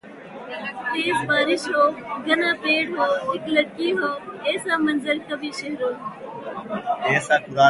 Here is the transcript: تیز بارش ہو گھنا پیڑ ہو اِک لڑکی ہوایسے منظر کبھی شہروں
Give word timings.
تیز 0.91 1.17
بارش 1.27 1.63
ہو 1.73 1.83
گھنا 2.27 2.51
پیڑ 2.61 2.85
ہو 2.95 3.05
اِک 3.33 3.43
لڑکی 3.55 3.89
ہوایسے 3.99 4.75
منظر 4.85 5.17
کبھی 5.27 5.51
شہروں 5.59 5.93